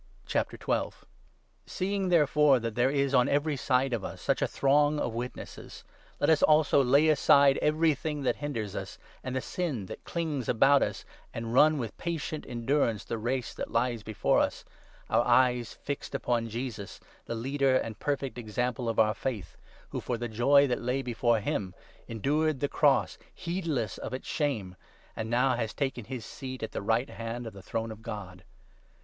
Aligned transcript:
The 0.27 0.39
Encourage 0.39 0.93
Seeing, 1.67 2.09
therefore, 2.09 2.57
that 2.59 2.73
there 2.73 2.89
is 2.89 3.13
on 3.13 3.29
every 3.29 3.55
side 3.55 3.93
i 3.93 3.93
ment 3.93 3.93
of 3.97 4.01
their 4.01 4.09
of 4.09 4.13
us 4.15 4.21
such 4.23 4.41
a 4.41 4.47
throng 4.47 4.97
of 4.99 5.13
witnesses, 5.13 5.83
let 6.19 6.27
us 6.27 6.41
also 6.41 6.83
lay 6.83 7.01
Endurance, 7.01 7.19
aside 7.19 7.57
everything 7.59 8.23
that 8.23 8.37
hinders 8.37 8.75
us, 8.75 8.97
and 9.23 9.35
the 9.35 9.41
sin 9.41 9.85
that 9.85 10.03
clings 10.03 10.49
about 10.49 10.81
us, 10.81 11.05
and 11.35 11.53
run 11.53 11.77
with 11.77 11.95
patient 11.97 12.45
endurance 12.49 13.03
the 13.03 13.19
race 13.19 13.53
that 13.53 13.69
lies 13.69 14.01
before 14.01 14.39
us, 14.39 14.65
our 15.07 15.23
eyes 15.23 15.75
fixed 15.83 16.15
upon 16.15 16.49
Jesus, 16.49 16.99
the 17.27 17.35
Leader 17.35 17.75
and 17.77 17.93
2 17.95 17.99
perfect 18.03 18.39
Example 18.39 18.89
of 18.89 18.97
our 18.97 19.13
faith, 19.13 19.55
who, 19.89 20.01
for 20.01 20.17
the 20.17 20.27
joy 20.27 20.65
that 20.65 20.81
lay 20.81 21.03
before 21.03 21.39
him, 21.41 21.75
endured 22.07 22.59
the 22.59 22.67
cross, 22.67 23.19
heedless 23.35 23.99
of 23.99 24.15
its 24.15 24.27
shame, 24.27 24.75
and 25.15 25.29
now' 25.29 25.55
has 25.57 25.75
taken 25.75 26.05
his 26.05 26.25
seat 26.25 26.63
at 26.63 26.71
the 26.71 26.81
right 26.81 27.11
hand' 27.11 27.45
of 27.45 27.53
the 27.53 27.61
throne 27.61 27.91
of 27.91 28.01
God. 28.01 28.43